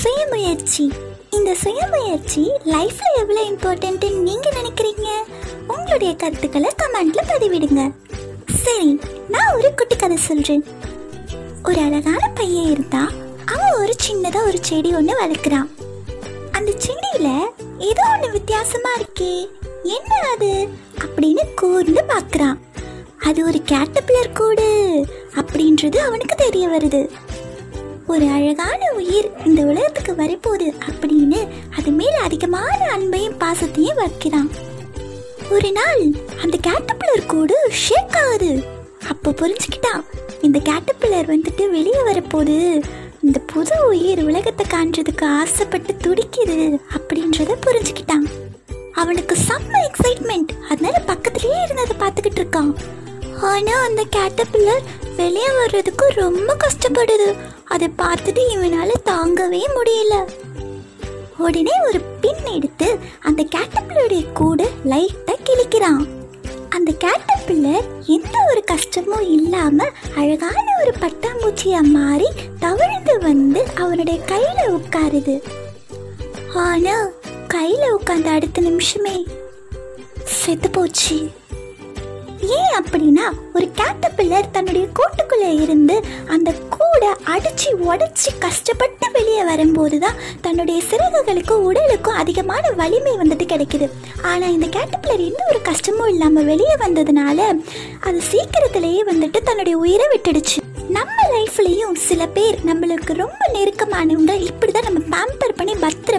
[0.00, 0.92] சுயமுயற்சி.
[1.30, 5.08] இந்த சுயமுயற்சி லைஃப்ல எவ்வளவு இம்பார்ட்டன்ட் நீங்க நினைக்கிறீங்க?
[5.68, 7.92] உங்களுடைய கருத்துக்களை கமெண்ட்ல பதிவிடுங்க.
[8.54, 10.64] சரி நான் ஒரு குட்டி கதை சொல்றேன்.
[11.64, 13.10] ஒரு அழகான பையன் இருந்தா
[13.44, 15.70] அவன் ஒரு சின்னதா ஒரு செடி ஒன்று வளர்க்குறான்.
[16.52, 17.42] அந்த செடியில
[17.78, 19.48] ஏதோ ஒன்று வித்தியாசமா இருக்கே
[19.82, 20.68] என்ன அது?
[20.98, 22.58] அப்படின்னு கூர்ந்து பார்க்குறான்.
[23.18, 25.04] அது ஒரு கேட்டபிளர் கூடு
[25.34, 27.10] அப்படின்றது அவனுக்கு தெரிய வருது.
[28.06, 34.50] ஒரு அழகான உயிர் இந்த உலகத்துக்கு வரப்போகுது அப்படின்னு அது மேல அதிகமான அன்பையும் பாசத்தையும் வைக்கிறான்.
[35.50, 36.02] ஒரு நாள்
[36.42, 38.64] அந்த கேட்டப்பிள்ளர் கூடு ஷேக் ஆகுது.
[39.08, 40.04] அப்போ புரிஞ்சுக்கிட்டான்
[40.40, 42.82] இந்த கேட்டப்பிள்ளர் வந்துட்டு வெளியே வரப்போகுது.
[43.22, 48.26] இந்த புது உயிர் உலகத்தை காண்றதுக்கு ஆசைப்பட்டு துடிக்குது அப்படின்றத புரிஞ்சுக்கிட்டான்.
[48.92, 52.72] அவனுக்கு செம்ம எக்ஸைட்மெண்ட் அதனால பக்கத்துலயே இருந்ததை பார்த்துக்கிட்டு இருக்கான்.
[53.42, 54.82] ஆனா அந்த கேட்டபில்லர்
[55.16, 57.36] வெளியே வர்றதுக்கு ரொம்ப கஷ்டப்படுது.
[57.64, 60.30] அதை பார்த்துட்டு இவனால தாங்கவே முடியல.
[61.38, 66.06] உடனே ஒரு பின் எடுத்து அந்த கேட்டபில்லருடைய கூட லைட்டா கிழிக்கிறான்.
[66.68, 69.84] அந்த கேட்டபில்லர் எந்த ஒரு கஷ்டமும் இல்லாம
[70.16, 75.42] அழகான ஒரு பட்டாம்பூச்சியா மாறி தவழ்ந்து வந்து அவனுடைய கையில உட்காருது.
[76.54, 77.06] ஆனா
[77.48, 79.26] கையில உட்காந்த அடுத்த நிமிஷமே
[80.24, 81.30] செத்து போச்சு.
[82.58, 90.18] ஏன் அப்படின்னா ஒரு கேட்டபில்லர் தன்னுடைய கோட்டுக்குள்ளே இருந்து அந்த கூடை அடிச்சு உடைச்சி கஷ்டப்பட்டு வெளியே வரும்போது தான்
[90.40, 93.88] தன்னுடைய சிறகுகளுக்கும் உடலுக்கும் அதிகமான வலிமை வந்துட்டு கிடைக்குது.
[94.22, 97.38] ஆனால் இந்த கேட்டபில்லர் எந்த ஒரு கஷ்டமும் இல்லாமல் வெளியே வந்ததுனால
[98.00, 100.58] அது சீக்கிரத்திலேயே வந்துட்டு தன்னுடைய உயிரை விட்டுடுச்சு.
[100.88, 105.55] நம்ம லைஃப்லேயும் சில பேர் நம்மளுக்கு ரொம்ப நெருக்கமானவங்க இப்படி தான் நம்ம பேம்பர்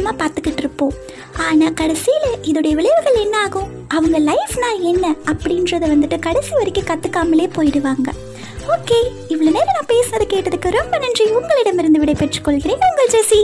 [0.07, 0.93] பத்திரமா பார்த்துக்கிட்டு இருப்போம்.
[1.37, 5.15] ஆனால் கடைசியில் இதோடைய விளைவுகள் என்ன ஆகும் அவங்க லைஃப்னா என்ன?
[5.25, 8.09] அப்படின்றத வந்துட்டு கடைசி வரைக்கும் கற்றுக்காமலே போயிடுவாங்க.
[8.67, 8.97] ஓகே
[9.29, 11.25] இவ்வளோ நேரம் நான் பேசுறது கேட்டதுக்கு ரொம்ப நன்றி.
[11.31, 13.41] உங்களிடமிருந்து விடை பெற்றுக்கொள்கிறேன் உங்கள் ஜெசி.